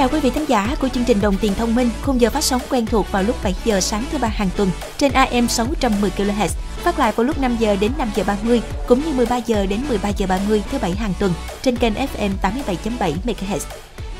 [0.00, 2.44] Chào quý vị thính giả của chương trình Đồng tiền thông minh, khung giờ phát
[2.44, 6.10] sóng quen thuộc vào lúc 7 giờ sáng thứ ba hàng tuần trên AM 610
[6.16, 9.66] kHz, phát lại vào lúc 5 giờ đến 5 giờ 30 cũng như 13 giờ
[9.66, 11.32] đến 13 giờ 30 thứ bảy hàng tuần
[11.62, 13.58] trên kênh FM 87.7 MHz.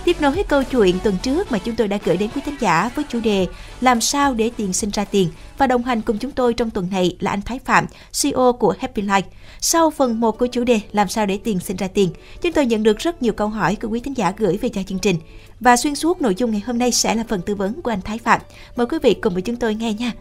[0.05, 2.91] Tiếp nối câu chuyện tuần trước mà chúng tôi đã gửi đến quý thính giả
[2.95, 3.47] với chủ đề
[3.81, 6.89] Làm sao để tiền sinh ra tiền và đồng hành cùng chúng tôi trong tuần
[6.91, 7.87] này là anh Thái Phạm,
[8.23, 9.23] CEO của Happy Life.
[9.61, 12.11] Sau phần 1 của chủ đề Làm sao để tiền sinh ra tiền,
[12.43, 14.83] chúng tôi nhận được rất nhiều câu hỏi của quý thính giả gửi về cho
[14.83, 15.17] chương trình.
[15.61, 18.03] Và xuyên suốt nội dung ngày hôm nay sẽ là phần tư vấn của anh
[18.03, 18.41] Thái Phạm.
[18.77, 20.13] Mời quý vị cùng với chúng tôi nghe nha.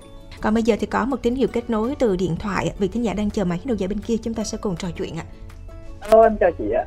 [0.42, 2.72] Còn bây giờ thì có một tín hiệu kết nối từ điện thoại.
[2.80, 4.88] Vị thính giả đang chờ máy đầu dây bên kia chúng ta sẽ cùng trò
[4.98, 5.26] chuyện ạ.
[6.00, 6.86] Alo em chào chị ạ.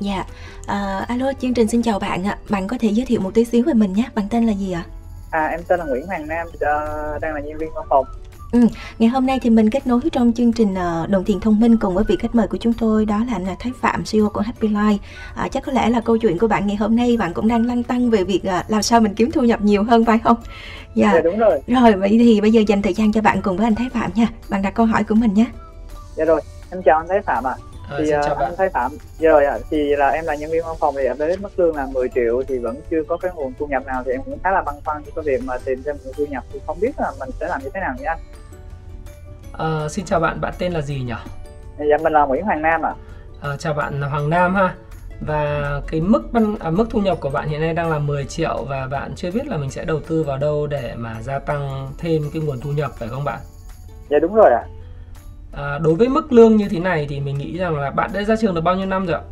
[0.00, 0.24] Dạ,
[0.66, 2.38] à, alo chương trình xin chào bạn ạ.
[2.48, 4.04] Bạn có thể giới thiệu một tí xíu về mình nhé.
[4.14, 4.84] Bạn tên là gì ạ?
[5.30, 8.04] À em tên là Nguyễn Hoàng Nam, ờ, đang là nhân viên văn phòng.
[8.52, 8.60] Ừ,
[8.98, 11.76] ngày hôm nay thì mình kết nối trong chương trình ờ, Đồng tiền thông minh
[11.76, 14.40] cùng với vị khách mời của chúng tôi đó là anh Thái Phạm, CEO của
[14.40, 14.98] Happy Life.
[15.34, 17.66] À, chắc có lẽ là câu chuyện của bạn ngày hôm nay bạn cũng đang
[17.66, 20.36] lăn tăng về việc ờ, làm sao mình kiếm thu nhập nhiều hơn phải không?
[20.94, 21.12] Dạ.
[21.14, 21.60] Dạ đúng rồi.
[21.66, 24.10] Rồi vậy thì bây giờ dành thời gian cho bạn cùng với anh Thái Phạm
[24.14, 24.28] nha.
[24.48, 25.46] Bạn đặt câu hỏi của mình nhé.
[26.16, 26.40] Dạ rồi.
[26.70, 27.54] Em chào anh Thái Phạm ạ.
[27.58, 27.67] À,
[27.98, 28.44] thì xin ờ, chào bạn.
[28.44, 28.92] anh Thái Phạm.
[29.18, 29.58] Dạ rồi ạ.
[29.70, 32.42] Thì là em là nhân viên văn phòng thì với mức lương là 10 triệu
[32.48, 34.74] thì vẫn chưa có cái nguồn thu nhập nào thì em cũng khá là băn
[34.84, 37.30] khoăn cho cái việc mà tìm thêm nguồn thu nhập thì không biết là mình
[37.40, 38.18] sẽ làm như thế nào nha anh.
[39.52, 41.14] Ờ, xin chào bạn, bạn tên là gì nhỉ?
[41.78, 42.94] Dạ mình là Nguyễn Hoàng Nam ạ.
[43.40, 44.74] Ờ, chào bạn là Hoàng Nam ha.
[45.20, 46.22] Và cái mức
[46.60, 49.30] à, mức thu nhập của bạn hiện nay đang là 10 triệu và bạn chưa
[49.30, 52.60] biết là mình sẽ đầu tư vào đâu để mà gia tăng thêm cái nguồn
[52.60, 53.38] thu nhập phải không bạn?
[54.10, 54.62] Dạ đúng rồi ạ.
[54.62, 54.77] À,
[55.82, 58.36] đối với mức lương như thế này thì mình nghĩ rằng là bạn đã ra
[58.36, 59.22] trường được bao nhiêu năm rồi ạ?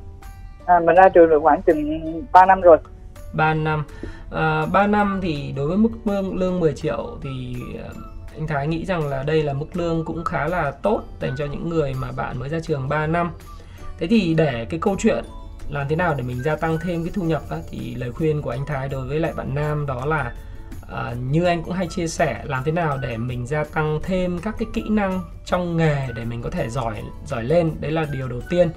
[0.67, 2.01] À, mình ra trường được khoảng chừng
[2.33, 2.79] 3 năm rồi.
[3.33, 3.85] 3 năm.
[4.31, 7.89] À, 3 năm thì đối với mức lương lương 10 triệu thì ờ,
[8.35, 11.45] anh Thái nghĩ rằng là đây là mức lương cũng khá là tốt dành cho
[11.45, 13.31] những người mà bạn mới ra trường 3 năm.
[13.99, 15.25] Thế thì để cái câu chuyện
[15.69, 18.43] làm thế nào để mình gia tăng thêm cái thu nhập á, thì lời khuyên
[18.43, 20.33] của anh Thái đối với lại bạn Nam đó là
[20.89, 24.39] à, như anh cũng hay chia sẻ làm thế nào để mình gia tăng thêm
[24.39, 27.73] các cái kỹ năng trong nghề để mình có thể giỏi giỏi lên?
[27.81, 28.71] Đấy là điều đầu tiên.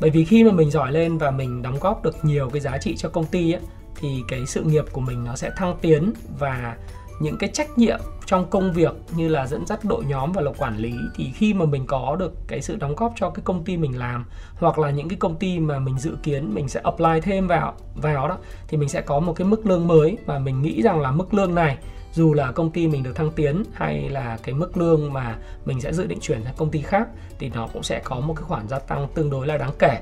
[0.00, 2.78] Bởi vì khi mà mình giỏi lên và mình đóng góp được nhiều cái giá
[2.78, 3.62] trị cho công ty ấy,
[4.00, 6.76] thì cái sự nghiệp của mình nó sẽ thăng tiến và
[7.20, 10.52] những cái trách nhiệm trong công việc như là dẫn dắt đội nhóm và là
[10.58, 13.64] quản lý, thì khi mà mình có được cái sự đóng góp cho cái công
[13.64, 16.80] ty mình làm, hoặc là những cái công ty mà mình dự kiến mình sẽ
[16.84, 18.38] apply thêm vào vào đó,
[18.68, 20.16] thì mình sẽ có một cái mức lương mới.
[20.26, 21.78] Và mình nghĩ rằng là mức lương này,
[22.12, 25.80] dù là công ty mình được thăng tiến hay là cái mức lương mà mình
[25.80, 28.44] sẽ dự định chuyển sang công ty khác, thì nó cũng sẽ có một cái
[28.44, 29.98] khoản gia tăng tương đối là đáng kể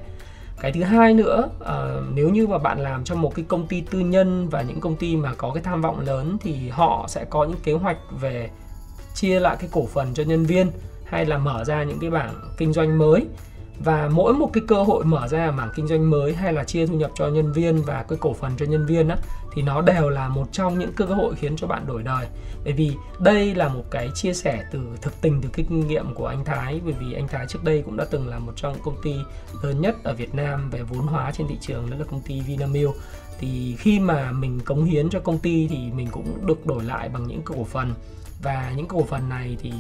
[0.61, 3.81] cái thứ hai nữa uh, nếu như mà bạn làm cho một cái công ty
[3.81, 7.25] tư nhân và những công ty mà có cái tham vọng lớn thì họ sẽ
[7.25, 8.51] có những kế hoạch về
[9.15, 10.71] chia lại cái cổ phần cho nhân viên
[11.05, 13.27] hay là mở ra những cái bảng kinh doanh mới
[13.79, 16.87] và mỗi một cái cơ hội mở ra mảng kinh doanh mới hay là chia
[16.87, 19.17] thu nhập cho nhân viên và cái cổ phần cho nhân viên á,
[19.55, 22.27] thì nó đều là một trong những cơ hội khiến cho bạn đổi đời.
[22.65, 26.27] Bởi vì đây là một cái chia sẻ từ thực tình, từ kinh nghiệm của
[26.27, 26.81] anh Thái.
[26.85, 29.15] Bởi vì anh Thái trước đây cũng đã từng là một trong công ty
[29.63, 32.41] lớn nhất ở Việt Nam về vốn hóa trên thị trường, đó là công ty
[32.41, 32.95] Vinamilk.
[33.39, 37.09] Thì khi mà mình cống hiến cho công ty thì mình cũng được đổi lại
[37.09, 37.95] bằng những cổ phần.
[38.43, 39.73] Và những cổ phần này thì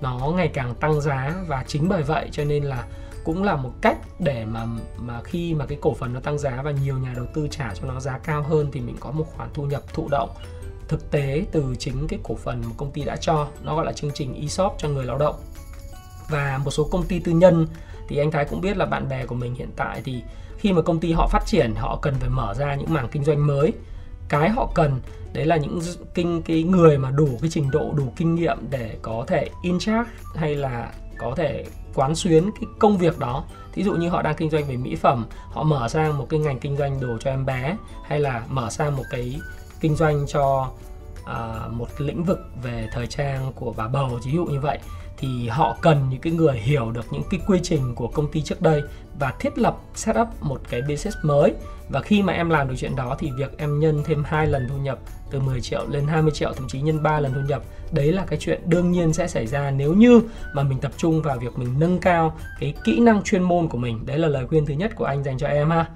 [0.00, 2.84] nó ngày càng tăng giá và chính bởi vậy cho nên là
[3.28, 4.66] cũng là một cách để mà
[4.98, 7.74] mà khi mà cái cổ phần nó tăng giá và nhiều nhà đầu tư trả
[7.74, 10.30] cho nó giá cao hơn thì mình có một khoản thu nhập thụ động
[10.88, 13.48] thực tế từ chính cái cổ phần mà công ty đã cho.
[13.62, 15.34] Nó gọi là chương trình ESOP cho người lao động.
[16.28, 17.66] Và một số công ty tư nhân
[18.08, 20.22] thì anh Thái cũng biết là bạn bè của mình hiện tại thì
[20.58, 23.24] khi mà công ty họ phát triển, họ cần phải mở ra những mảng kinh
[23.24, 23.72] doanh mới.
[24.28, 25.00] Cái họ cần,
[25.32, 25.80] đấy là những
[26.14, 29.78] kinh, cái người mà đủ cái trình độ, đủ kinh nghiệm để có thể in
[29.78, 31.64] charge hay là có thể
[31.98, 33.44] quán xuyến cái công việc đó.
[33.72, 36.40] Thí dụ như họ đang kinh doanh về mỹ phẩm họ mở sang một cái
[36.40, 39.40] ngành kinh doanh đồ cho em bé hay là mở sang một cái
[39.80, 40.70] kinh doanh cho
[41.22, 44.78] uh, một lĩnh vực về thời trang của bà bầu ví dụ như vậy
[45.18, 48.42] thì họ cần những cái người hiểu được những cái quy trình của công ty
[48.42, 48.82] trước đây
[49.18, 51.54] và thiết lập setup một cái business mới.
[51.88, 54.68] Và khi mà em làm được chuyện đó thì việc em nhân thêm hai lần
[54.68, 54.98] thu nhập
[55.30, 57.62] từ 10 triệu lên 20 triệu thậm chí nhân 3 lần thu nhập
[57.92, 60.20] đấy là cái chuyện đương nhiên sẽ xảy ra nếu như
[60.52, 63.78] mà mình tập trung vào việc mình nâng cao cái kỹ năng chuyên môn của
[63.78, 64.06] mình.
[64.06, 65.86] Đấy là lời khuyên thứ nhất của anh dành cho em ha.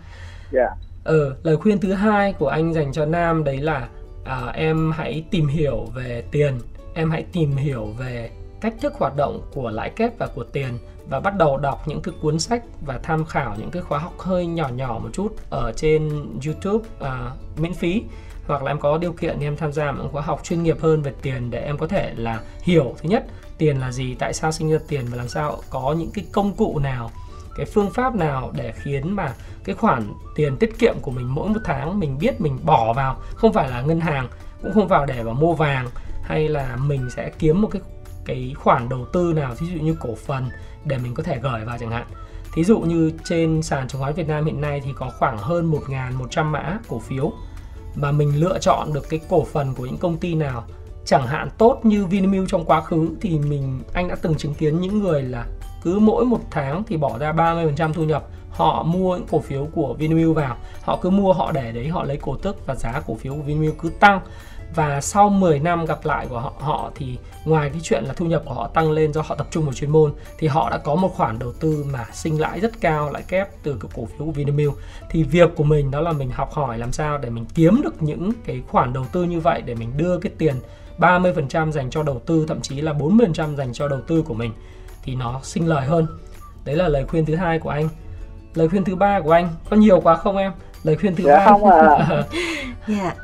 [0.52, 0.68] Dạ.
[1.04, 3.88] Ờ, lời khuyên thứ hai của anh dành cho Nam đấy là
[4.24, 6.58] à, em hãy tìm hiểu về tiền,
[6.94, 8.30] em hãy tìm hiểu về
[8.62, 10.78] cách thức hoạt động của lãi kép và của tiền
[11.08, 14.18] và bắt đầu đọc những cái cuốn sách và tham khảo những cái khóa học
[14.18, 18.02] hơi nhỏ nhỏ một chút ở trên YouTube à, miễn phí.
[18.46, 20.80] Hoặc là em có điều kiện thì em tham gia một khóa học chuyên nghiệp
[20.80, 22.94] hơn về tiền để em có thể là hiểu.
[23.02, 23.26] Thứ nhất
[23.58, 26.54] tiền là gì, tại sao sinh ra tiền và làm sao có những cái công
[26.54, 27.10] cụ nào
[27.56, 29.34] cái phương pháp nào để khiến mà
[29.64, 33.16] cái khoản tiền tiết kiệm của mình mỗi một tháng mình biết mình bỏ vào.
[33.34, 34.28] Không phải là ngân hàng
[34.62, 35.88] cũng không vào để vào mua vàng
[36.22, 37.82] hay là mình sẽ kiếm một cái
[38.24, 40.48] cái khoản đầu tư nào ví dụ như cổ phần
[40.84, 42.06] để mình có thể gửi vào chẳng hạn.
[42.54, 45.70] Thí dụ như trên sàn chứng khoán Việt Nam hiện nay thì có khoảng hơn
[45.70, 47.32] 1.100 mã cổ phiếu.
[47.94, 50.64] Mà mình lựa chọn được cái cổ phần của những công ty nào
[51.04, 54.80] chẳng hạn tốt như Vinamilk trong quá khứ thì mình, anh đã từng chứng kiến
[54.80, 55.46] những người là
[55.82, 59.68] cứ mỗi một tháng thì bỏ ra 30% thu nhập, họ mua những cổ phiếu
[59.74, 63.02] của Vinamilk vào, họ cứ mua họ để đấy, họ lấy cổ tức và giá
[63.06, 64.20] cổ phiếu của Vinamilk cứ tăng
[64.74, 68.26] và sau 10 năm gặp lại của họ họ thì ngoài cái chuyện là thu
[68.26, 70.78] nhập của họ tăng lên do họ tập trung vào chuyên môn, thì họ đã
[70.78, 74.06] có một khoản đầu tư mà sinh lãi rất cao, lãi kép từ cái cổ
[74.06, 74.74] phiếu của Vinamilk.
[75.10, 78.02] Thì việc của mình đó là mình học hỏi làm sao để mình kiếm được
[78.02, 80.54] những cái khoản đầu tư như vậy để mình đưa cái tiền
[80.98, 84.52] 30% dành cho đầu tư, thậm chí là 40% dành cho đầu tư của mình,
[85.02, 86.06] thì nó sinh lời hơn.
[86.64, 87.88] Đấy là lời khuyên thứ hai của anh.
[88.54, 90.52] Lời khuyên thứ ba của anh, có nhiều quá không em?
[90.84, 91.44] Lời khuyên thứ Dạ ba.
[91.46, 92.24] không ạ.
[92.88, 93.14] Dạ.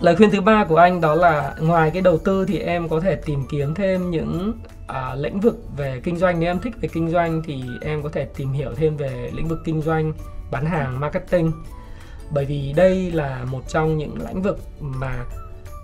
[0.00, 3.00] lời khuyên thứ ba của anh đó là ngoài cái đầu tư thì em có
[3.00, 4.52] thể tìm kiếm thêm những
[4.86, 6.40] à, lĩnh vực về kinh doanh.
[6.40, 9.48] Nếu em thích về kinh doanh thì em có thể tìm hiểu thêm về lĩnh
[9.48, 10.12] vực kinh doanh
[10.50, 11.52] bán hàng marketing.
[12.30, 15.24] Bởi vì đây là một trong những lĩnh vực mà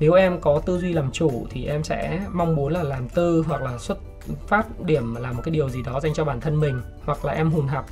[0.01, 3.45] nếu em có tư duy làm chủ thì em sẽ mong muốn là làm tư
[3.49, 3.99] hoặc là xuất
[4.47, 6.81] phát điểm làm một cái điều gì đó dành cho bản thân mình.
[7.05, 7.87] Hoặc là em hùn học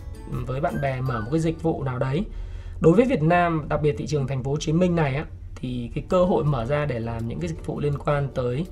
[0.46, 2.24] với bạn bè mở một cái dịch vụ nào đấy
[2.80, 5.24] đối với Việt Nam đặc biệt thị trường thành phố Hồ Chí Minh này á
[5.56, 8.66] thì cái cơ hội mở ra để làm những cái dịch vụ liên quan tới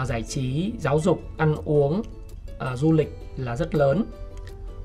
[0.00, 2.02] uh, giải trí, giáo dục, ăn uống,
[2.72, 4.04] uh, du lịch là rất lớn.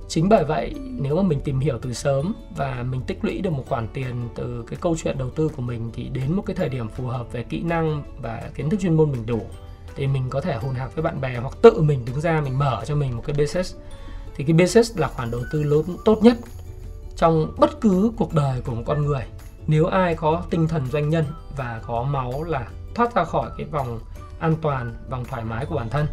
[0.08, 3.50] Chính bởi vậy nếu mà mình tìm hiểu từ sớm và mình tích lũy được
[3.50, 6.56] một khoản tiền từ cái câu chuyện đầu tư của mình thì đến một cái
[6.56, 9.42] thời điểm phù hợp về kỹ năng và kiến thức chuyên môn mình đủ
[9.96, 12.60] thì mình có thể hùn hạc với bạn bè hoặc tự mình đứng ra mình
[12.60, 13.76] mở cho mình một cái business
[14.36, 16.38] thì cái business là khoản đầu tư lớn tốt nhất
[17.22, 19.24] trong bất cứ cuộc đời của một con người
[19.68, 21.26] nếu ai có tinh thần doanh nhân
[21.58, 24.00] và có máu là thoát ra khỏi cái vòng
[24.40, 26.08] an toàn vòng thoải mái của bản thân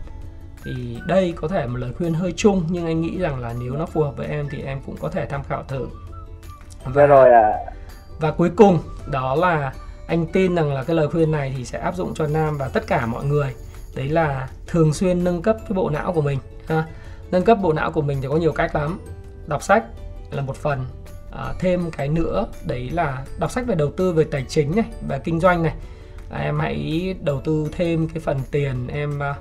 [0.64, 3.72] thì đây có thể một lời khuyên hơi chung nhưng anh nghĩ rằng là nếu
[3.72, 5.86] nó phù hợp với em thì em cũng có thể tham khảo thử
[6.94, 7.52] Dạ rồi ạ.
[8.20, 9.72] và cuối cùng đó là
[10.06, 12.68] anh tin rằng là cái lời khuyên này thì sẽ áp dụng cho nam và
[12.68, 13.54] tất cả mọi người
[13.96, 16.86] đấy là thường xuyên nâng cấp cái bộ não của mình ha.
[17.30, 19.00] nâng cấp bộ não của mình thì có nhiều cách lắm
[19.46, 19.84] đọc sách
[20.30, 20.84] là một phần
[21.30, 24.86] à, thêm cái nữa đấy là đọc sách về đầu tư về tài chính này
[25.08, 25.74] về kinh doanh này.
[26.30, 29.34] À, em hãy đầu tư thêm cái phần tiền em à,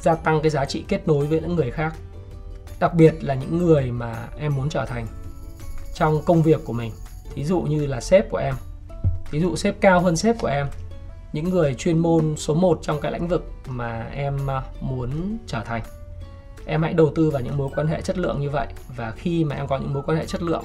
[0.00, 1.94] gia tăng cái giá trị kết nối với những người khác
[2.80, 5.06] đặc biệt là những người mà em muốn trở thành
[5.94, 6.92] trong công việc của mình.
[7.34, 8.54] Thí dụ như là sếp của em
[9.30, 10.66] ví dụ sếp cao hơn sếp của em
[11.32, 15.60] những người chuyên môn số 1 trong cái lĩnh vực mà em à, muốn trở
[15.64, 15.82] thành.
[16.66, 19.44] Em hãy đầu tư vào những mối quan hệ chất lượng như vậy và khi
[19.44, 20.64] mà em có những mối quan hệ chất lượng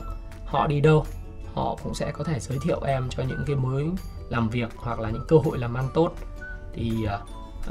[0.54, 1.06] họ đi đâu
[1.54, 3.90] họ cũng sẽ có thể giới thiệu em cho những cái mối
[4.30, 6.12] làm việc hoặc là những cơ hội làm ăn tốt
[6.74, 7.20] thì à,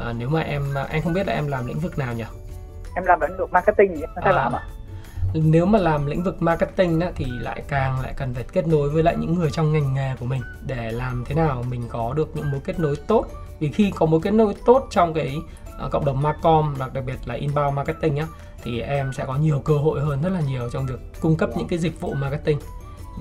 [0.04, 2.24] à, nếu mà em à, anh không biết là em làm lĩnh vực nào nhỉ
[2.94, 4.02] Em làm lĩnh vực marketing gì?
[4.02, 4.30] Em À.
[4.30, 4.32] à.
[4.32, 4.62] làm ạ.
[5.34, 8.90] nếu mà làm lĩnh vực marketing á, thì lại càng lại cần phải kết nối
[8.90, 12.12] với lại những người trong ngành nghề của mình để làm thế nào mình có
[12.16, 13.26] được những mối kết nối tốt
[13.58, 15.36] vì khi có mối kết nối tốt trong cái
[15.78, 18.26] ờ, cộng đồng Marcom và đặc biệt là inbound marketing á
[18.62, 21.50] thì em sẽ có nhiều cơ hội hơn rất là nhiều trong việc cung cấp
[21.56, 22.58] những cái dịch vụ marketing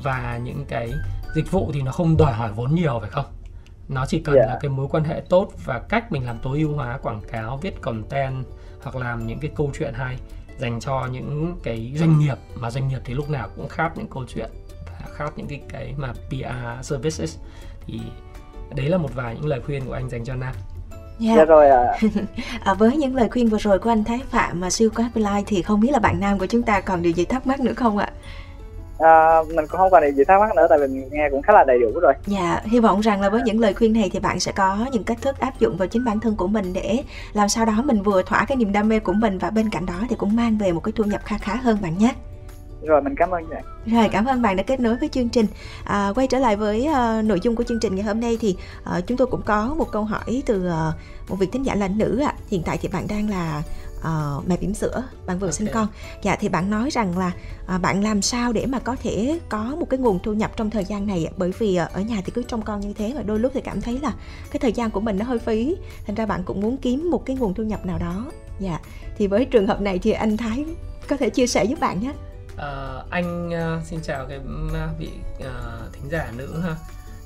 [0.03, 0.91] và những cái
[1.35, 3.25] dịch vụ thì nó không đòi hỏi vốn nhiều phải không
[3.89, 4.45] nó chỉ cần Dạ.
[4.47, 7.57] là cái mối quan hệ tốt và cách mình làm tối ưu hóa quảng cáo
[7.57, 8.45] viết content
[8.83, 10.17] hoặc làm những cái câu chuyện hay
[10.57, 14.07] dành cho những cái doanh nghiệp mà doanh nghiệp thì lúc nào cũng khát những
[14.07, 14.49] câu chuyện
[14.85, 17.37] và khát những cái cái mà PR services
[17.87, 17.99] thì
[18.75, 20.55] đấy là một vài những lời khuyên của anh dành cho Nam.
[21.21, 21.35] Dạ.
[21.35, 21.97] Dạ rồi ạ.
[22.63, 25.43] À, với những lời khuyên vừa rồi của anh Thái Phạm mà siêu Happy Life
[25.47, 27.73] thì không biết là bạn nam của chúng ta còn điều gì thắc mắc nữa
[27.75, 28.09] không ạ?
[28.99, 31.53] À, mình cũng không còn gì thắc mắc nữa tại vì mình nghe cũng khá
[31.53, 32.13] là đầy đủ rồi.
[32.27, 35.03] Dạ, hy vọng rằng là với những lời khuyên này thì bạn sẽ có những
[35.03, 38.03] cách thức áp dụng vào chính bản thân của mình để làm sao đó mình
[38.03, 40.57] vừa thỏa cái niềm đam mê của mình và bên cạnh đó thì cũng mang
[40.57, 42.13] về một cái thu nhập kha khá hơn bạn nhé.
[42.85, 43.63] Rồi mình cảm ơn bạn.
[43.85, 45.45] Rồi, cảm ơn bạn đã kết nối với chương trình.
[45.83, 48.57] À, quay trở lại với uh, nội dung của chương trình ngày hôm nay thì
[48.97, 51.87] uh, chúng tôi cũng có một câu hỏi từ uh, một vị thính giả là
[51.87, 52.33] nữ ạ.
[52.49, 53.63] Hiện tại thì bạn đang là
[53.99, 55.53] uh, mẹ bỉm sữa, bạn vừa Ok.
[55.53, 55.87] sinh con.
[56.23, 57.31] Dạ thì bạn nói rằng là
[57.75, 60.69] uh, bạn làm sao để mà có thể có một cái nguồn thu nhập trong
[60.69, 63.23] thời gian này bởi vì uh, ở nhà thì cứ trông con như thế và
[63.23, 64.13] đôi lúc thì cảm thấy là
[64.51, 65.75] cái thời gian của mình nó hơi phí,
[66.07, 68.31] thành ra bạn cũng muốn kiếm một cái nguồn thu nhập nào đó.
[68.59, 68.79] Dạ.
[69.17, 70.65] Thì với trường hợp này thì anh Thái
[71.07, 72.13] có thể chia sẻ giúp bạn nhé.
[72.61, 74.39] Ờ, anh ờ, xin chào cái
[74.73, 75.09] ờ, vị
[75.43, 76.75] ờ, thính giả nữ ha.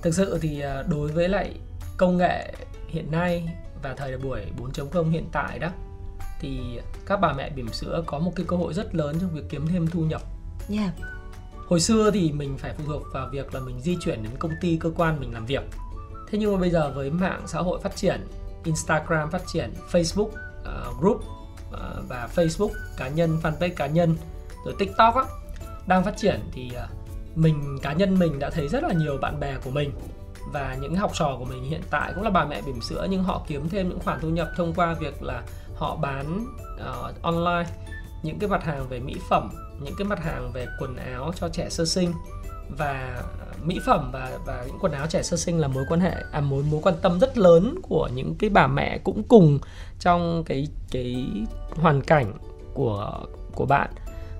[0.01, 1.53] Thực sự thì đối với lại
[1.97, 2.53] công nghệ
[2.87, 3.49] hiện nay
[3.83, 5.69] và thời buổi 4.0 hiện tại đó
[6.39, 9.43] thì các bà mẹ bỉm sữa có một cái cơ hội rất lớn trong việc
[9.49, 10.21] kiếm thêm thu nhập.
[10.67, 10.91] Dạ.
[11.67, 14.51] Hồi xưa thì mình phải phụ thuộc vào việc là mình di chuyển đến công
[14.61, 15.63] ty cơ quan mình làm việc.
[16.29, 18.27] Thế nhưng mà bây giờ với mạng xã hội phát triển,
[18.63, 20.29] Instagram phát triển, Facebook
[20.63, 21.23] ờ, group
[21.71, 24.15] ờ, và Facebook cá nhân, fanpage cá nhân
[24.65, 25.23] rồi TikTok á
[25.87, 26.87] đang phát triển thì à,
[27.35, 29.91] mình cá nhân mình đã thấy rất là nhiều bạn bè của mình
[30.53, 33.23] và những học trò của mình hiện tại cũng là bà mẹ bỉm sữa nhưng
[33.23, 35.43] họ kiếm thêm những khoản thu nhập thông qua việc là
[35.75, 36.45] họ bán
[36.75, 37.69] uh, online
[38.23, 39.49] những cái mặt hàng về mỹ phẩm
[39.81, 42.13] những cái mặt hàng về quần áo cho trẻ sơ sinh
[42.77, 45.99] và à, mỹ phẩm và và những quần áo trẻ sơ sinh là mối quan
[45.99, 49.59] hệ à mối mối quan tâm rất lớn của những cái bà mẹ cũng cùng
[49.99, 51.27] trong cái cái
[51.75, 52.33] hoàn cảnh
[52.73, 53.19] của
[53.55, 53.89] của bạn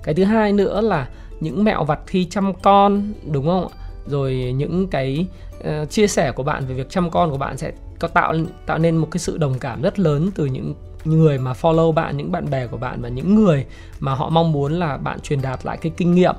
[0.06, 1.08] cái thứ hai nữa là
[1.40, 3.78] những mẹo vặt khi chăm con đúng không ạ?
[4.08, 5.28] Rồi những cái
[5.60, 8.34] uh, chia sẻ của bạn về việc chăm con của bạn sẽ có tạo
[8.66, 10.74] tạo nên một cái sự đồng cảm rất lớn từ những
[11.06, 13.66] người mà follow bạn những bạn bè của bạn và những người
[14.00, 16.36] mà họ mong muốn là bạn truyền đạt lại cái kinh nghiệm.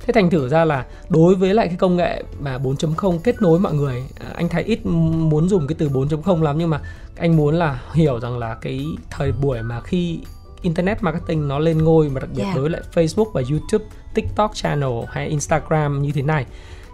[0.00, 3.58] Thế thành thử ra là đối với lại cái công nghệ mà 4.0 kết nối
[3.58, 6.80] mọi người à, anh thấy ít muốn dùng cái từ 4.0 lắm nhưng mà
[7.16, 10.20] anh muốn là hiểu rằng là cái thời buổi mà khi
[10.62, 12.56] internet marketing nó lên ngôi mà đặc biệt Yeah.
[12.56, 16.46] đối với lại Facebook và YouTube, TikTok channel hay Instagram như thế này.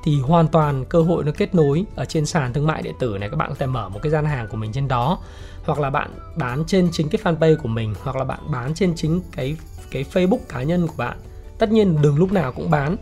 [0.05, 3.17] Thì hoàn toàn cơ hội nó kết nối ở trên sàn thương mại điện tử
[3.21, 5.19] này các bạn có thể mở một cái gian hàng của mình trên đó
[5.65, 8.95] hoặc là bạn bán trên chính cái fanpage của mình hoặc là bạn bán trên
[8.97, 9.57] chính cái
[9.91, 11.19] cái Facebook cá nhân của bạn.
[11.59, 12.97] Tất nhiên đừng lúc nào cũng bán.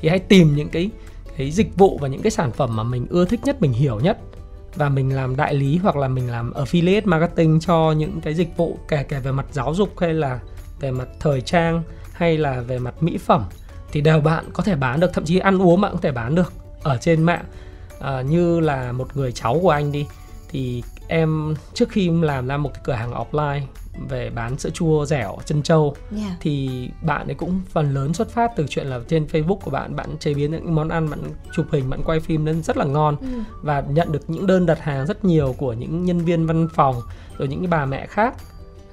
[0.00, 0.90] Thì hãy tìm những cái
[1.36, 4.00] cái dịch vụ và những cái sản phẩm mà mình ưa thích nhất mình hiểu
[4.00, 4.18] nhất
[4.74, 8.56] và mình làm đại lý hoặc là mình làm affiliate marketing cho những cái dịch
[8.56, 10.40] vụ kể cả về mặt giáo dục hay là
[10.80, 13.44] về mặt thời trang hay là về mặt mỹ phẩm
[13.92, 15.12] thì đều bạn có thể bán được.
[15.12, 17.44] Thậm chí ăn uống bạn có thể bán được ở trên mạng.
[18.00, 20.06] À, như là một người cháu của anh đi
[20.50, 23.60] thì em trước khi làm ra một cái cửa hàng offline
[24.08, 26.36] về bán sữa chua dẻo chân trâu Dạ.
[26.40, 29.96] thì bạn ấy cũng phần lớn xuất phát từ chuyện là trên Facebook của bạn
[29.96, 31.20] bạn chế biến những món ăn bạn
[31.52, 33.26] chụp hình bạn quay phim lên rất là ngon Ừ.
[33.62, 36.94] và nhận được những đơn đặt hàng rất nhiều của những nhân viên văn phòng
[37.38, 38.34] rồi những cái bà mẹ khác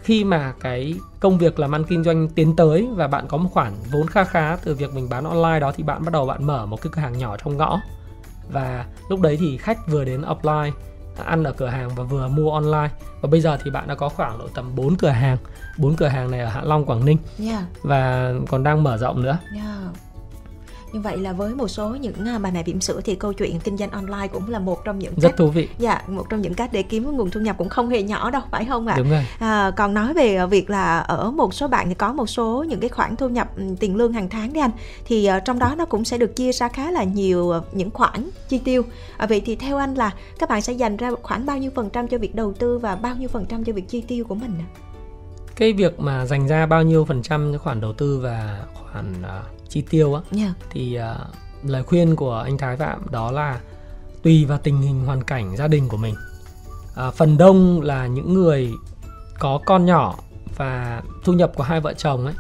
[0.02, 3.50] khi mà cái công việc làm ăn kinh doanh tiến tới và bạn có một
[3.54, 6.44] khoản vốn kha khá từ việc mình bán online đó thì bạn bắt đầu bạn
[6.46, 7.80] mở một cái cửa hàng nhỏ trong ngõ
[8.52, 10.72] và lúc đấy thì khách vừa đến offline
[11.24, 12.90] ăn ở cửa hàng và vừa mua online
[13.22, 15.38] và bây giờ thì bạn đã có khoảng độ tầm 4 cửa hàng
[15.78, 17.66] bốn cửa hàng này ở Hạ Long Quảng Ninh Dạ.
[17.84, 19.76] và còn đang mở rộng nữa Dạ.
[20.94, 23.60] Như vậy là với một số những à, bà mẹ bỉm sữa thì câu chuyện
[23.60, 26.42] kinh doanh online cũng là một trong những rất cách thú vị Dạ, một trong
[26.42, 28.96] những cách để kiếm nguồn thu nhập cũng không hề nhỏ đâu, phải không ạ?
[28.98, 32.28] đúng rồi À, còn nói về việc là ở một số bạn thì có một
[32.30, 34.72] số những cái khoản thu nhập ừ, tiền lương hàng tháng đấy anh
[35.06, 37.92] thì à, trong đó nó cũng sẽ được chia ra khá là nhiều à, những
[37.92, 38.84] khoản chi tiêu
[39.18, 41.90] à, vậy thì theo anh là các bạn sẽ dành ra khoảng bao nhiêu phần
[41.90, 44.36] trăm cho việc đầu tư và bao nhiêu phần trăm cho việc chi tiêu của
[44.36, 44.68] mình ạ?
[45.56, 48.60] cái việc mà dành ra bao nhiêu phần trăm cho khoản đầu tư và
[48.98, 50.22] khoản à, chi tiêu á.
[50.32, 51.18] Dạ, thì à,
[51.64, 53.60] lời khuyên của anh Thái Phạm đó là
[54.24, 56.16] tùy vào tình hình hoàn cảnh gia đình của mình.
[56.96, 58.72] À, phần đông là những người
[59.40, 60.16] có con nhỏ
[60.58, 62.36] và thu nhập của hai vợ chồng ấy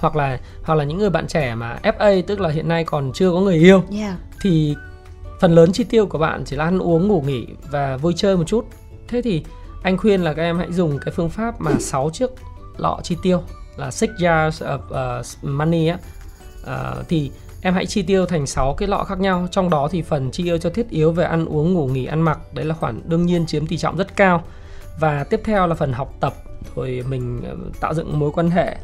[0.00, 3.12] hoặc là hoặc là những người bạn trẻ mà FA tức là hiện nay còn
[3.14, 3.82] chưa có người yêu.
[3.90, 4.76] Dạ, thì
[5.40, 8.36] phần lớn chi tiêu của bạn chỉ là ăn uống ngủ nghỉ và vui chơi
[8.36, 8.66] một chút.
[9.08, 9.44] Thế thì
[9.82, 12.30] anh khuyên là các em hãy dùng cái phương pháp mà 6 chiếc
[12.76, 13.42] lọ chi tiêu
[13.76, 15.98] là six jars of uh, money á.
[16.62, 17.30] Uh, thì
[17.62, 19.48] em hãy chi tiêu thành 6 cái lọ khác nhau.
[19.50, 22.20] Trong đó thì phần chi tiêu cho thiết yếu về ăn uống ngủ nghỉ ăn
[22.20, 22.38] mặc.
[22.52, 24.44] Đấy là khoản đương nhiên chiếm tỷ trọng rất cao.
[25.00, 26.34] Và tiếp theo là phần học tập.
[26.76, 28.76] Rồi mình ờ, tạo dựng mối quan hệ.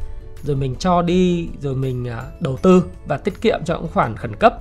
[0.43, 4.17] Rồi mình cho đi rồi mình ờ, đầu tư và tiết kiệm cho những khoản
[4.17, 4.53] khẩn cấp.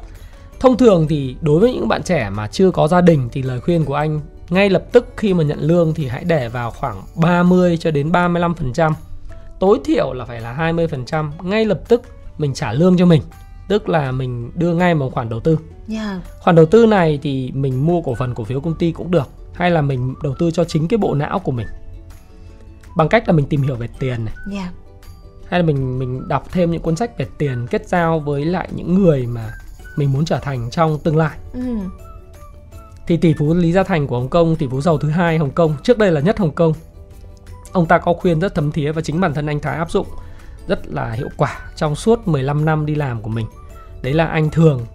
[0.61, 3.61] Thông thường thì đối với những bạn trẻ mà chưa có gia đình thì lời
[3.61, 4.21] khuyên của anh
[4.51, 8.12] ngay lập tức khi mà nhận lương thì hãy để vào khoảng 30 cho đến
[8.12, 8.93] 35%.
[9.62, 12.02] Tối thiểu là phải là 20% ngay lập tức
[12.38, 13.23] mình trả lương cho mình
[13.69, 16.21] tức là mình đưa ngay một khoản đầu tư Dạ.
[16.40, 19.28] khoản đầu tư này thì mình mua cổ phần cổ phiếu công ty cũng được
[19.54, 21.66] hay là mình đầu tư cho chính cái bộ não của mình
[22.97, 24.71] bằng cách là mình tìm hiểu về tiền này Dạ.
[25.49, 28.69] hay là mình mình đọc thêm những cuốn sách về tiền kết giao với lại
[28.75, 29.50] những người mà
[29.97, 31.61] mình muốn trở thành trong tương lai Ừ.
[33.07, 35.50] thì tỷ phú Lý Gia Thành của Hồng Kông, tỷ phú giàu thứ hai Hồng
[35.50, 36.73] Kông, trước đây là nhất Hồng Kông.
[37.73, 40.07] Ông ta có khuyên rất thấm thía và chính bản thân anh Thái áp dụng
[40.67, 43.47] rất là hiệu quả trong suốt 15 năm đi làm của mình.
[44.02, 44.87] Đấy là anh thường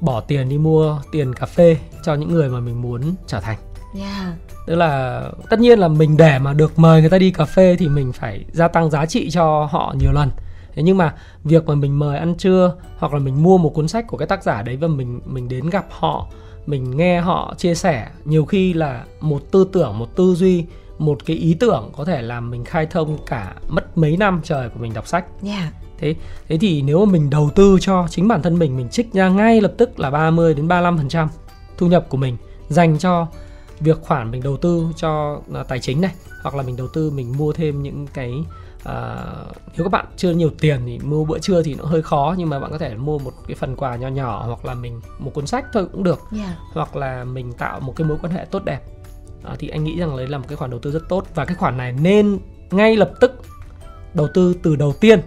[0.00, 3.58] bỏ tiền đi mua tiền cà phê cho những người mà mình muốn trở thành.
[3.94, 4.32] Dạ.
[4.66, 7.76] Tức là tất nhiên là mình để mà được mời người ta đi cà phê
[7.78, 10.30] thì mình phải gia tăng giá trị cho họ nhiều lần.
[10.74, 13.88] Thế nhưng mà việc mà mình mời ăn trưa hoặc là mình mua một cuốn
[13.88, 16.26] sách của cái tác giả đấy và mình mình đến gặp họ,
[16.66, 20.64] mình nghe họ chia sẻ, nhiều khi là một tư tưởng, một tư duy,
[21.00, 24.68] một cái ý tưởng có thể làm mình khai thông cả mất mấy năm trời
[24.68, 25.24] của mình đọc sách.
[25.42, 25.72] Dạ.
[25.98, 26.14] Thế
[26.48, 29.28] thế thì nếu mà mình đầu tư cho chính bản thân mình mình trích ra
[29.28, 31.28] ngay lập tức là 30 đến 35%
[31.78, 32.36] thu nhập của mình
[32.68, 33.26] dành cho
[33.80, 37.10] việc khoản mình đầu tư cho à, tài chính này hoặc là mình đầu tư
[37.10, 38.44] mình mua thêm những cái
[38.84, 39.16] à,
[39.76, 42.48] nếu các bạn chưa nhiều tiền thì mua bữa trưa thì nó hơi khó nhưng
[42.48, 45.30] mà bạn có thể mua một cái phần quà nhỏ nhỏ hoặc là mình một
[45.34, 46.56] cuốn sách thôi cũng được Dạ.
[46.72, 48.80] hoặc là mình tạo một cái mối quan hệ tốt đẹp
[49.44, 51.44] à, thì anh nghĩ rằng đấy là một cái khoản đầu tư rất tốt và
[51.44, 52.38] cái khoản này nên
[52.70, 53.42] ngay lập tức
[54.14, 55.20] đầu tư từ đầu tiên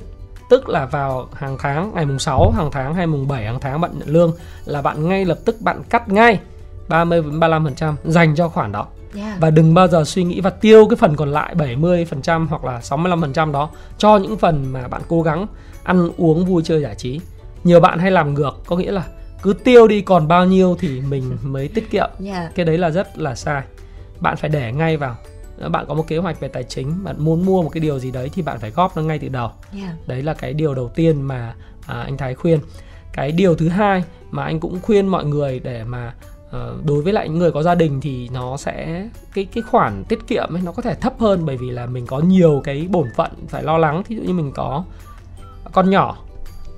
[0.49, 3.81] tức là vào hàng tháng ngày mùng 6 hàng tháng hay mùng 7 hàng tháng
[3.81, 4.33] bạn nhận lương
[4.65, 6.39] là bạn ngay lập tức bạn cắt ngay
[6.87, 9.37] 30 đến 35% dành cho khoản đó Dạ.
[9.39, 12.79] và đừng bao giờ suy nghĩ và tiêu cái phần còn lại 70% hoặc là
[12.79, 15.47] 65% đó cho những phần mà bạn cố gắng
[15.83, 17.19] ăn uống vui chơi giải trí.
[17.63, 19.03] Nhiều bạn hay làm ngược, có nghĩa là
[19.41, 22.09] cứ tiêu đi còn bao nhiêu thì mình mới tiết kiệm.
[22.19, 22.49] Dạ.
[22.55, 23.61] Cái đấy là rất là sai.
[24.19, 25.15] Bạn phải để ngay vào.
[25.71, 28.11] Bạn có một kế hoạch về tài chính, bạn muốn mua một cái điều gì
[28.11, 29.51] đấy thì bạn phải góp nó ngay từ đầu.
[29.73, 29.95] Dạ.
[30.07, 31.55] Đấy là cái điều đầu tiên mà
[31.87, 32.59] à, anh Thái khuyên.
[33.13, 36.13] Cái điều thứ hai mà anh cũng khuyên mọi người để mà
[36.51, 40.03] ờ, đối với lại những người có gia đình thì nó sẽ cái cái khoản
[40.09, 42.87] tiết kiệm ấy nó có thể thấp hơn bởi vì là mình có nhiều cái
[42.89, 44.03] bổn phận phải lo lắng.
[44.03, 44.83] Thí dụ như mình có
[45.71, 46.17] con nhỏ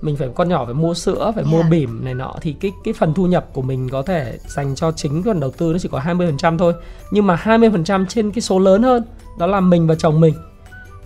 [0.02, 1.70] mình phải con nhỏ phải mua sữa phải mua Dạ.
[1.70, 4.92] bỉm này nọ thì cái cái phần thu nhập của mình có thể dành cho
[4.92, 6.74] chính phần đầu tư nó chỉ có 20% thôi.
[7.12, 9.04] Nhưng mà 20% trên cái số lớn hơn
[9.40, 10.34] đó là mình và chồng mình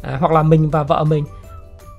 [0.02, 1.26] à, hoặc là mình và vợ mình.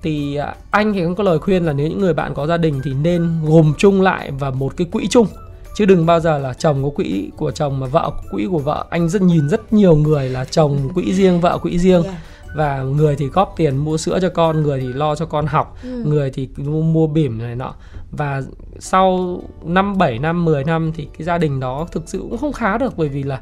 [0.02, 2.56] Thì à, anh thì cũng có lời khuyên là nếu những người bạn có gia
[2.56, 5.26] đình thì nên gồm chung lại vào một cái quỹ chung.
[5.74, 8.58] Chứ đừng bao giờ là chồng có quỹ của chồng mà vợ có quỹ của
[8.58, 8.84] vợ.
[8.90, 12.02] Anh rất nhìn rất nhiều người là chồng quỹ riêng vợ quỹ riêng.
[12.04, 12.14] Dạ.
[12.56, 15.76] Và người thì góp tiền mua sữa cho con người thì lo cho con học
[15.82, 16.02] Ừ.
[16.06, 17.74] người thì mua, bỉm này nọ
[18.12, 18.42] và
[18.78, 22.52] sau năm 7 năm 10 năm thì cái gia đình đó thực sự cũng không
[22.52, 23.40] khá được bởi vì là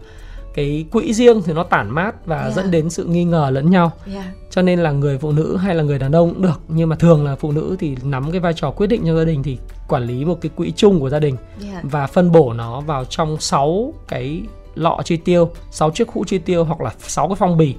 [0.54, 2.50] cái quỹ riêng thì nó tản mát và Dạ.
[2.50, 4.32] dẫn đến sự nghi ngờ lẫn nhau Dạ.
[4.50, 6.96] cho nên là người phụ nữ hay là người đàn ông cũng được nhưng mà
[6.96, 9.58] thường là phụ nữ thì nắm cái vai trò quyết định trong gia đình thì
[9.88, 11.80] quản lý một cái quỹ chung của gia đình Dạ.
[11.82, 14.42] và phân bổ nó vào trong 6 cái
[14.74, 17.74] lọ chi tiêu, 6 chiếc hũ chi tiêu hoặc là 6 cái phong bì.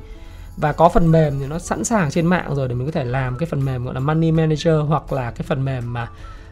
[0.61, 3.03] Và có phần mềm thì nó sẵn sàng trên mạng rồi để mình có thể
[3.03, 6.09] làm cái phần mềm gọi là Money Manager hoặc là cái phần mềm mà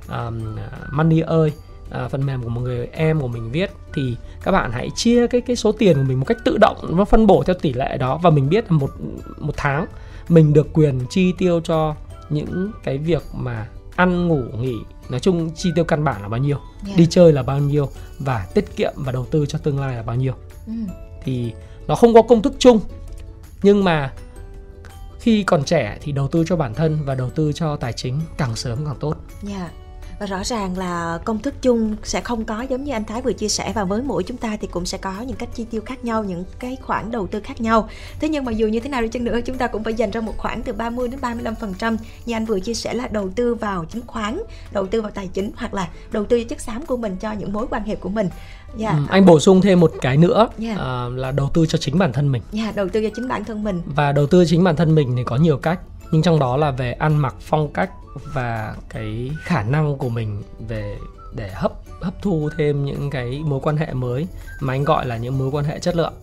[0.09, 0.55] um,
[0.91, 1.51] Money ơi
[1.89, 3.71] à, phần mềm của một người em của mình viết.
[3.93, 6.77] Thì các bạn hãy chia cái cái số tiền của mình một cách tự động
[6.97, 8.19] nó phân bổ theo tỷ lệ đó.
[8.23, 8.91] Và mình biết là một
[9.37, 9.85] một tháng
[10.29, 11.95] mình được quyền chi tiêu cho
[12.29, 14.75] những cái việc mà ăn ngủ nghỉ.
[15.09, 16.57] Nói chung chi tiêu căn bản là bao nhiêu?
[16.87, 16.93] Dạ.
[16.97, 17.89] đi chơi là bao nhiêu?
[18.19, 20.33] Và tiết kiệm và đầu tư cho tương lai là bao nhiêu?
[20.67, 20.73] Ừ.
[21.23, 21.53] thì
[21.87, 22.79] nó không có công thức chung
[23.67, 24.13] nhưng mà
[25.19, 28.19] khi còn trẻ thì đầu tư cho bản thân và đầu tư cho tài chính
[28.37, 29.15] càng sớm càng tốt
[29.47, 29.71] yeah.
[30.19, 33.33] Và rõ ràng là công thức chung sẽ không có giống như anh Thái vừa
[33.33, 35.81] chia sẻ và với mỗi chúng ta thì cũng sẽ có những cách chi tiêu
[35.85, 37.89] khác nhau, những cái khoản đầu tư khác nhau.
[38.19, 40.11] Thế nhưng mà dù như thế nào đi chăng nữa chúng ta cũng phải dành
[40.11, 43.55] ra một khoản từ 30 đến 35% như anh vừa chia sẻ là đầu tư
[43.55, 44.39] vào chứng khoán,
[44.71, 47.31] đầu tư vào tài chính hoặc là đầu tư cho chất xám của mình cho
[47.31, 48.29] những mối quan hệ của mình.
[48.77, 48.89] Dạ.
[48.91, 50.75] Ừ, anh bổ sung thêm một cái nữa Dạ.
[50.77, 53.45] à, là đầu tư cho chính bản thân mình Dạ, đầu tư cho chính bản
[53.45, 53.81] thân mình.
[53.85, 55.79] và đầu tư chính bản thân mình thì có nhiều cách
[56.11, 57.89] nhưng trong đó là về ăn mặc phong cách
[58.33, 60.97] và cái khả năng của mình về
[61.35, 64.27] để hấp hấp thu thêm những cái mối quan hệ mới
[64.59, 66.13] mà anh gọi là những mối quan hệ chất lượng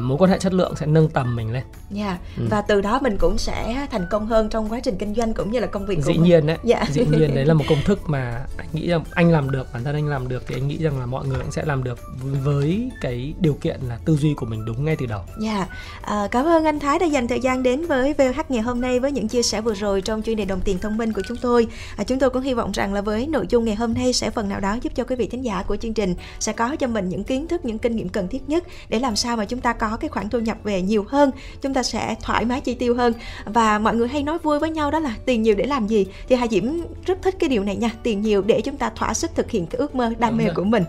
[0.00, 2.18] mối quan hệ chất lượng sẽ nâng tầm mình lên Dạ.
[2.38, 2.42] Ừ.
[2.50, 5.52] Và từ đó mình cũng sẽ thành công hơn trong quá trình kinh doanh cũng
[5.52, 6.22] như là công việc của dĩ mình.
[6.22, 6.84] nhiên đấy Dạ.
[6.92, 9.84] dĩ nhiên đấy là một công thức mà anh nghĩ rằng anh làm được bản
[9.84, 11.98] thân anh làm được thì anh nghĩ rằng là mọi người cũng sẽ làm được
[12.44, 15.66] với cái điều kiện là tư duy của mình đúng ngay từ đầu Dạ,
[16.02, 19.00] à, cảm ơn anh Thái đã dành thời gian đến với VH ngày hôm nay
[19.00, 21.36] với những chia sẻ vừa rồi trong chuyên đề đồng tiền thông minh của chúng
[21.36, 21.66] tôi.
[21.96, 24.30] À, chúng tôi cũng hy vọng rằng là với nội dung ngày hôm nay sẽ
[24.30, 26.86] phần nào đó giúp cho quý vị thính giả của chương trình sẽ có cho
[26.86, 29.59] mình những kiến thức, những kinh nghiệm cần thiết nhất để làm sao mà chúng
[29.60, 31.30] chúng ta có cái khoản thu nhập về nhiều hơn
[31.62, 33.12] chúng ta sẽ thoải mái chi tiêu hơn.
[33.44, 36.06] Và mọi người hay nói vui với nhau đó là tiền nhiều để làm gì?
[36.28, 36.64] Thì Hà Diễm
[37.06, 39.66] rất thích cái điều này nha tiền nhiều để chúng ta thỏa sức thực hiện
[39.66, 40.84] cái ước mơ đam mê của mình.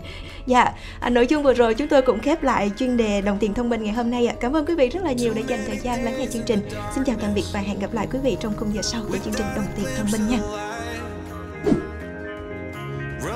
[0.46, 3.54] Dạ à, nội dung vừa rồi chúng tôi cũng khép lại chuyên đề đồng tiền
[3.54, 4.34] thông minh ngày hôm nay ạ.
[4.40, 6.60] Cảm ơn quý vị rất là nhiều đã dành thời gian lắng nghe chương trình.
[6.94, 9.18] Xin chào tạm biệt và hẹn gặp lại quý vị trong khung giờ sau của
[9.24, 10.38] chương trình đồng tiền thông minh nha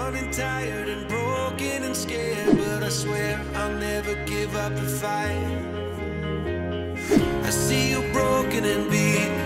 [0.07, 5.35] Running tired and broken and scared, but I swear I'll never give up the fight.
[7.43, 9.46] I see you broken and beat,